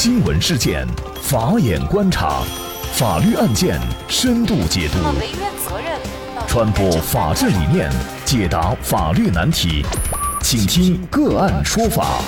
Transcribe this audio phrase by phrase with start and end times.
[0.00, 0.86] 新闻事件，
[1.20, 2.44] 法眼观察，
[2.92, 4.98] 法律案件深度解读，
[6.46, 7.90] 传播法治理念，
[8.24, 9.84] 解答法律难题，
[10.40, 12.20] 请听个案说法。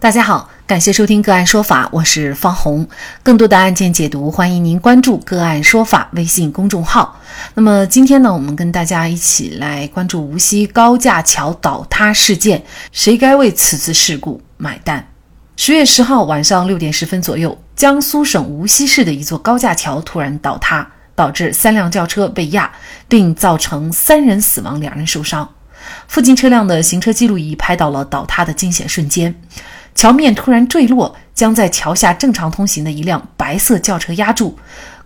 [0.00, 2.88] 大家好，感谢收听个案说法，我是方红。
[3.22, 7.20] 更多的案件解读，欢迎您关注个案说法微信公众号。
[7.52, 15.08] 那么今天呢，我们跟大家一起来关注无锡高架桥倒塌事件，谁该为此次事故买单？
[15.56, 22.70] 十月十号晚上六点十分左右，江苏省无锡市的一座高架桥突然倒塌，导致三辆轿车被压，
[23.08, 25.48] 并造成三人死亡，两人受伤。
[26.08, 29.34] 附近车辆的行车记录仪拍到了倒塌的惊险瞬间。
[29.94, 34.58] 桥面突然坠落，将在桥下正常通行的一辆白色轿车压住。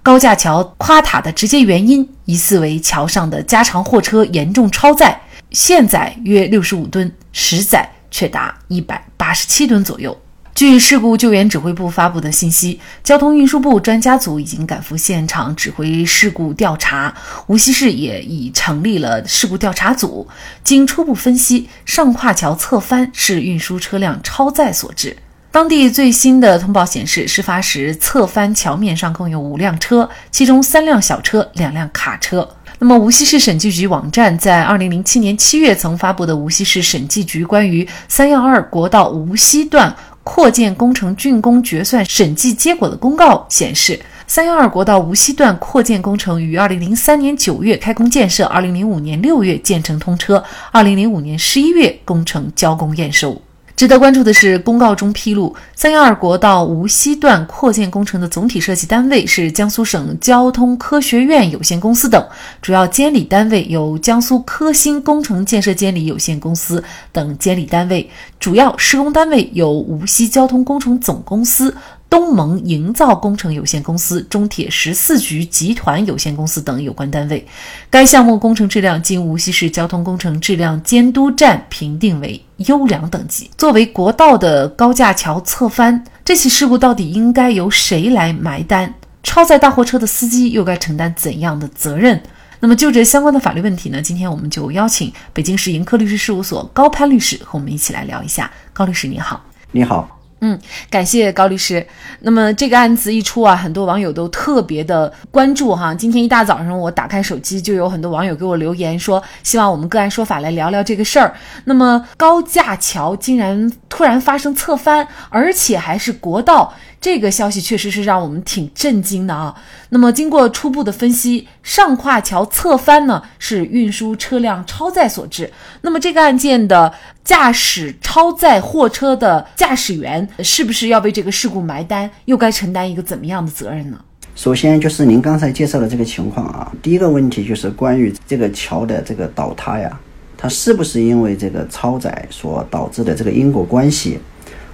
[0.03, 5.21] 高架桥垮塌的直接原因疑似为桥上的加长货车严重超载，
[5.51, 10.17] 现载约六十五吨，实载却达一百八十七吨左右。
[10.53, 17.15] 据事故救援指挥部发布的信息，交通运输部专家组已经赶赴现场指挥事故调查，
[17.47, 20.29] 无锡市也已成立了事故调查组。
[20.63, 25.17] 经初步分析，上跨桥侧翻是运输车辆超载所致。
[25.53, 32.57] 当地最新的通报显示，事发时侧翻桥面上共有五辆车，其中三辆小车，两辆卡车。
[32.83, 39.91] 那么，无锡市审计局网站在二零零七年七月曾发布的《无锡市审计局关于三幺二国道无锡段》。
[40.23, 53.43] 扩建工程竣工决算审计结果的公告显示，三幺二国道无锡段扩建工程于二零零三年九月开工建设，二零零五年六月建成通车，二零零五年十一月工程交工验收。
[53.81, 62.23] 值得关注的是，公告中披露，三幺二国道无锡段扩建工程的总体设计单位是江苏省交通科学院有限公司等，
[62.61, 68.07] 主要监理单位有江苏科兴工程建设监理有限公司等监理单位，
[68.39, 71.75] 主要施工单位有无锡交通工程总公司。
[72.11, 77.47] 东盟营造工程有限公司、中铁十四局集团有限公司等有关单位，
[77.89, 83.49] 该项目工程质量经无锡市交通工程质量监督站评定为优良等级。
[83.57, 88.93] 作为国道的高架桥侧翻，这起事故到底应该由谁来埋单？
[89.23, 92.21] 超载大货车的司机又该承担怎样的责任？
[92.59, 94.03] 那么就这相关的法律问题呢？
[94.03, 98.51] 今天我们就邀请北京市盈科律师事务所高攀律师和我们一起来聊一下。
[98.73, 100.20] 高律师你好，你好。
[100.41, 100.59] 嗯，
[100.89, 101.87] 感谢高律师。
[102.21, 105.95] 那么这个案子一出啊，很多网友都特别的关注哈。
[105.95, 111.35] 今天一大早上，我打开手机，就有很多网友给我留言说，希望我们个案说法来聊聊这个事儿。
[111.65, 116.73] 那么高架桥竟然突然发生侧翻，而且还是国道。
[117.01, 119.55] 这个消息确实是让我们挺震惊的啊。
[119.89, 125.51] 那么，经过初步的分析，上跨桥侧翻呢是运输车辆超载所致。
[125.81, 126.93] 那么，这个案件的
[127.25, 132.11] 驾驶超载货车的驾驶员是不是要为这个事故埋单？
[132.27, 133.99] 又该承担一个怎么样的责任呢？
[134.37, 139.99] 首先就是您刚才介绍的这个情况啊，第一个问题就是关于这个桥的这个倒塌呀，
[140.37, 144.19] 它是不是因为这个超载所导致的这个因果关系？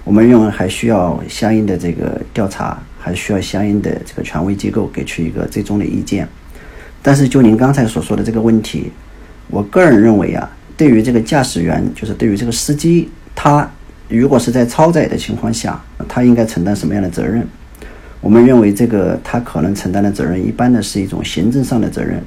[0.07, 6.25] 我们认为还需要相应的这个调查，还需要相应的这个权威机构给出一个最终的意见。
[7.03, 8.89] 但是就您刚才所说的这个问题，
[9.49, 13.69] 我个人认为啊，对于这个驾驶员，就是对于这个司机，他
[14.07, 17.45] 如果是在超载的情况下，他应该承担什么样的责任？
[18.21, 22.23] 我们认为这个他可能承担的责任，一般的是一种行政上的责任，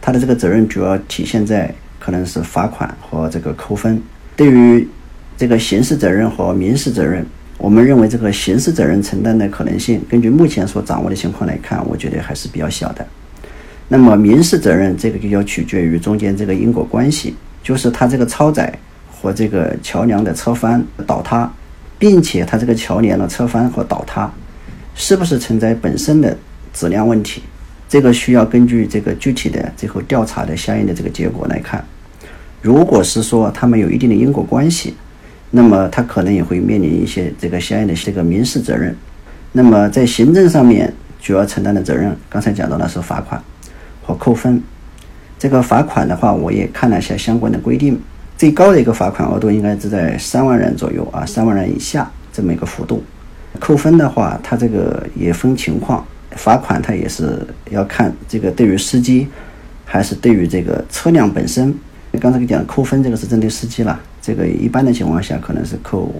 [0.00, 4.02] 他的这个责任主要体现在可能是罚款和这个扣分。
[4.34, 4.86] 对于
[5.36, 7.24] 这个刑事责任和民事责任，
[7.58, 13.06] 我们认为这个刑事责任承担的可能性，根据目前所掌握的情况来看，我觉得还是比较小的。
[13.88, 18.72] 那么民事责任这个就要取决于中间这个因果关系，就是它这个超载
[19.10, 21.52] 和这个桥梁的侧翻倒塌，
[21.98, 24.32] 并且它这个桥梁的侧翻和倒塌
[24.94, 26.36] 是不是存在本身的
[26.72, 27.42] 质量问题，
[27.88, 31.84] 这个需要根据这个具体的最后调查的相应的这个结果来看。
[32.62, 34.94] 如果是说他们有一定的因果关系，
[35.50, 38.94] 那么他可能也会面临一些这个相应的这个民事责任。
[39.52, 43.42] 那么在行政上面主要承担的责任，刚才讲到的是罚款
[44.02, 44.62] 和扣分。
[45.38, 48.00] 这个罚款的话，我也看了一下相关的规定，
[48.36, 53.02] 最高的一个罚款额度应该是在三万元左右啊，三万元以下这么一个幅度。
[53.60, 59.26] 扣分的话，它这个也分情况，罚款它也是要看这个对于司机
[59.84, 61.74] 还是对于这个车辆本身。
[62.20, 63.98] 刚才讲扣分，这个是针对司机了。
[64.26, 66.12] 这个一般的情况下可能是扣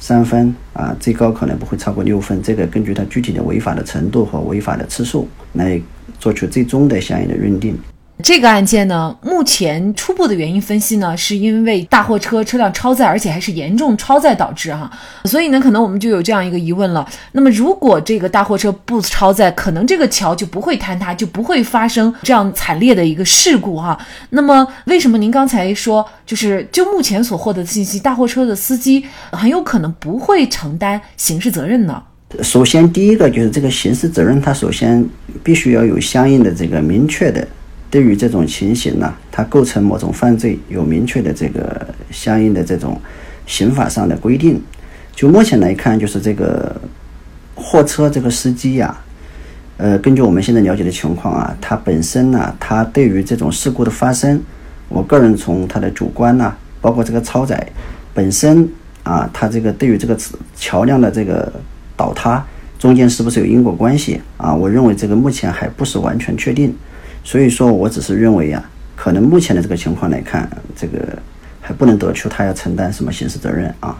[0.00, 2.42] 三分啊，最高可能不会超过六分。
[2.42, 5.80] 这个根据他具体的违法的程度和违法的次数来
[6.18, 7.78] 做出最终的相应的认定。
[8.22, 14.88] 这个案件呢，目前初步的原因分析呢，是因为大货车车辆超载，而且还是严重超载导致哈。
[15.24, 17.06] 所以呢，可能我们就有这样一个疑问了。
[17.32, 23.98] 那么，如果这个大货车不超载，可能这个桥就不会坍塌，就不会发生这样惨烈的一个事故哈。
[24.30, 32.00] 那么，为什么您刚才说，就是就目前所获得的信息，大货车的司机很有可能不会承担刑事责任呢？
[32.42, 35.04] 首先，第一个就是这个刑事责任，它首先
[35.42, 37.46] 必须要有相应的这个明确的。
[37.94, 43.00] 对于这种情形呢，它构成某种犯罪，有明确的这个相应的这种
[43.46, 44.60] 刑法上的规定。
[45.14, 46.74] 就目前来看，就是这个
[47.54, 48.98] 货车这个司机呀，
[49.76, 54.42] 呃，根据我们现在了解的情况啊，他本身呢，他对于这种事故的发生，
[54.88, 57.64] 我个人从他的主观呐，包括这个超载
[58.12, 58.68] 本身
[59.04, 60.18] 啊，他这个对于这个
[60.56, 61.52] 桥梁的这个
[61.96, 62.44] 倒塌
[62.76, 64.52] 中间是不是有因果关系啊？
[64.52, 66.74] 我认为这个目前还不是完全确定。
[67.24, 68.62] 所以说我只是认为呀，
[68.94, 71.00] 可能目前的这个情况来看，这个
[71.60, 73.98] 还不能得出他要承担什么刑事责任啊。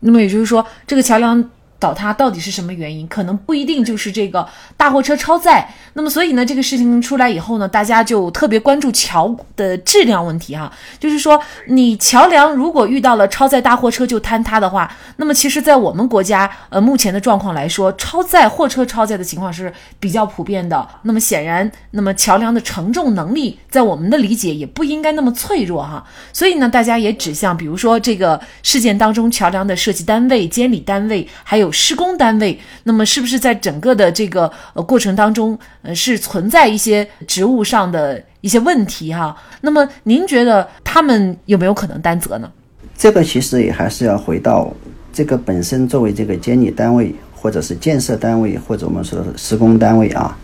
[0.00, 1.50] 那么也就是说，这个桥梁。
[1.78, 3.06] 倒塌到底是什么原因？
[3.06, 4.46] 可能不一定就是这个
[4.76, 5.72] 大货车超载。
[5.94, 10.72] 那么，所以呢，这个事情出来以后呢，大家就特别关注桥的质量问题哈。
[10.98, 20.86] 就是说，你桥梁如果遇到了超载大货车就坍塌的话，那么其实，在我们国家呃目前的状况来说，超载货车超载的情况是比较普遍的。
[21.02, 26.04] 那么显然，那么桥梁的承重能力在我们的理解也不应该那么脆弱哈。
[26.32, 31.67] 所以呢，大家也指向，比如说这个事件当中，桥梁的设计单位、监理单位还有。
[31.70, 39.36] 施工单位，那么是不是在整个的这个呃过程当中，呃是存在一些职务上的一些问题哈？
[39.60, 42.50] 那么您觉得他们有没有可能担责呢？
[42.96, 44.72] 这个其实也还是要回到
[45.12, 50.36] 这个本身作为这个监理单位，或者是建设单位，或者我们说的施工单位啊，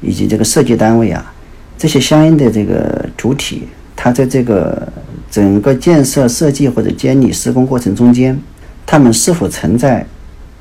[0.00, 1.34] 以及这个设计单位啊，
[1.76, 4.90] 这些相应的这个主体，它在这个
[5.30, 8.38] 整个建设设计或者监理施工过程中间，
[8.86, 10.06] 他们是否存在？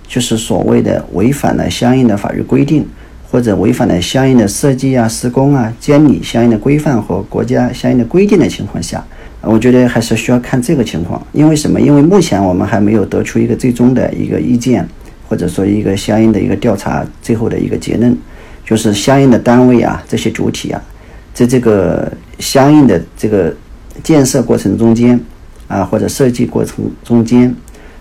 [0.07, 2.85] 就是所谓的违反了相应的法律规定，
[3.29, 9.05] 或者违反了相应的设计啊、施工啊、监理相应的规范和国家相应的规定的情况下，
[9.41, 11.21] 我觉得还是需要看这个情况。
[11.33, 11.79] 因为什么？
[11.81, 14.87] 因为目前我们还没有得出一个最终的一个意见，
[15.27, 18.17] 或者说一个相应的一个调查最后的一个结论，
[18.65, 20.81] 就是相应的单位啊、这些主体啊，
[21.33, 23.53] 在这个相应的这个
[24.01, 25.19] 建设过程中间
[25.67, 27.53] 啊，或者设计过程中间，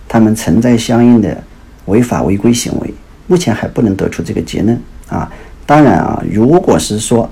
[0.07, 1.43] 他们存在相应的。
[1.87, 2.93] 违法违规行为，
[3.27, 4.79] 目前还不能得出这个结论
[5.09, 5.29] 啊。
[5.65, 7.29] 当然啊，如果是说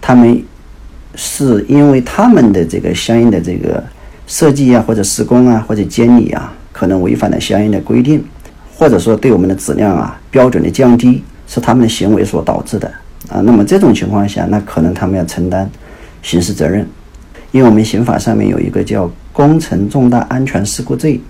[0.00, 0.40] 他们
[1.16, 3.82] 是因为他们的这个相应的这个
[4.26, 8.24] 设计啊，或者施工啊，或者监理啊，可能违反了相应的规定，
[8.76, 12.86] 或者说对我们的质量啊标准的降低是他们的行为所导致的
[13.28, 15.68] 啊，那么这种情况下，那可能他们要承担
[16.22, 16.86] 刑事责任，
[17.52, 21.20] 因为我们刑法上面有一个叫工程重大安全事故罪。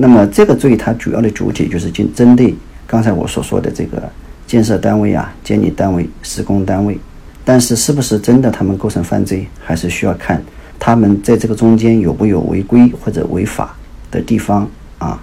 [0.00, 2.54] 那么这个罪它主要的主体就是针针对
[2.86, 4.00] 刚才我所说的这个
[4.46, 6.96] 建设单位啊、监理单位、施工单位，
[7.44, 10.40] 但是是不是真的他们构成犯罪，还是需要看
[10.78, 13.74] 他们在这个中间有没有违规或者违法
[14.08, 14.68] 的地方
[14.98, 15.20] 啊。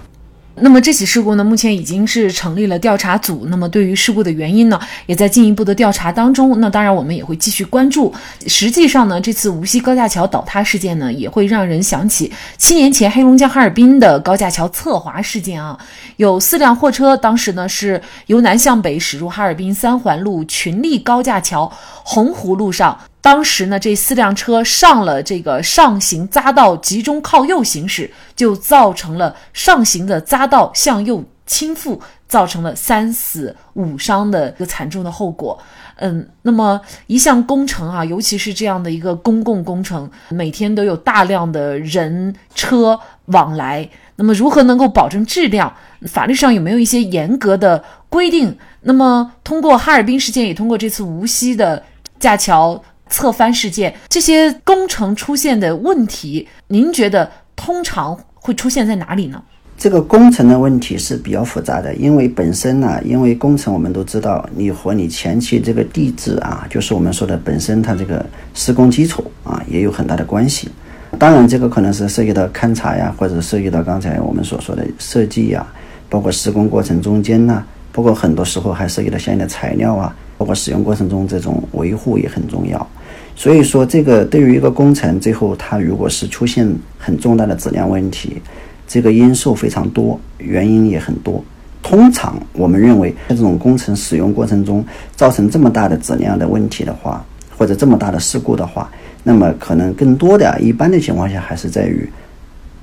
[0.60, 3.46] 那么这起事故呢，目前已经是成立了调查组。
[3.50, 6.58] 那么对于事故的原因呢，也在进一步的调查当中。
[6.60, 8.12] 那当然，我们也会继续关注。
[8.46, 15.78] 实际上呢，这次无锡高架桥倒塌事件呢，也会让人想起七年前黑龙江哈尔滨的高架桥侧滑事件啊。
[16.16, 21.70] 有四辆货车，当时呢是由南向北驶入哈尔滨三环路群力高架桥
[22.02, 22.98] 洪湖路上。
[23.26, 35.58] 当时呢，这四辆车上了这个上行匝道，集中靠右行驶，就造成了上行的匝道向右倾覆，造成了三死五伤的一个惨重的后果。
[35.96, 45.74] 嗯，那么一项工程啊，尤其是这样的一个公共工程，每天都有大量的人车往来，那么如何能够保证质量？
[46.06, 48.56] 法律上有没有一些严格的规定？
[48.82, 51.82] 那么通过哈尔滨事件，也通过这次无锡的
[52.20, 52.80] 架桥。
[53.08, 59.42] 侧翻事件这些工程出现的问题，您觉得通常会出现在哪里呢？
[59.78, 70.70] 这个工程的问题是比较复杂的，因为本身呢，因为工程我们都知道，你和你前期这个地质啊，就是我们说的本身它这个施工基础啊，也有很大的关系。
[71.18, 75.66] 当然，这个可能是涉及到勘察呀，或者涉及到刚才我们所说的设计呀，
[76.08, 82.86] 包括施工过程中间呢，包括很多时候还涉及到相应的材料啊，包括使用过程中这种维护也很重要。
[83.34, 86.66] 所以说，这个对于一个工程，最后它如果是出现
[86.98, 88.40] 很重大的质量问题，
[88.88, 91.44] 这个因素非常多，原因也很多。
[91.82, 97.24] 通常我们认为，在这种工程使用过程中造成这么大的质量的问题的话，
[97.56, 98.90] 或者这么大的事故的话，
[99.22, 102.08] 那么可能更多的一般的情况下还是在于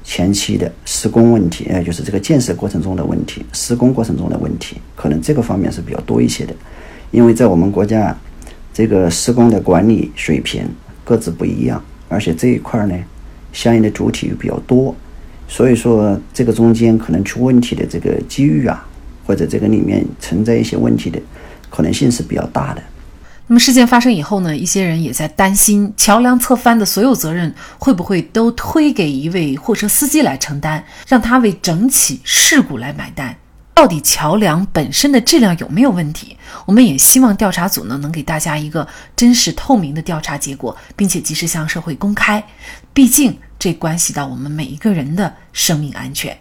[0.04, 6.54] 前期的施工问题，呃，就是这个建设过程中的问题，施工过程中的问题，可能这个方面是比较多一些的。
[7.13, 8.13] 因为在我们国家，
[8.74, 10.67] 这个施工的管理水平
[11.03, 12.96] 各自不一样，而且这一块呢，
[13.53, 14.96] 相应的主体又比较多，
[15.48, 18.84] 所以说这个中间可能出问题的这个机遇啊，
[19.27, 21.22] 或者这个里面存在一些问题的
[21.70, 22.82] 可能性是比较大的。
[23.46, 33.36] 那么事件发生以后呢，一些人也在担心桥梁侧翻的所有责任会不会都推给一位货车司机来承担，让他为整起事故来买单？
[33.74, 36.38] 到底桥梁本身的质量有没有问题？
[36.65, 42.44] 我们也希望调查组呢能给大家一个真实透明的调查结果，并且及时向社会公开。
[42.94, 46.38] 毕竟这关系到我们每一个人的生命安全。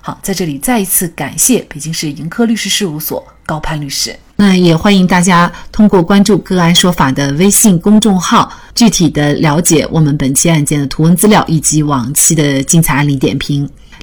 [0.00, 4.16] 好，在这里再一次感谢北京市盈科律师事务所高攀律师。
[4.36, 13.68] 那也欢迎大家通过关注“个案说法”的微信公众号，具体的了解我们本期案件的图文资料以及往期的精彩案例点评。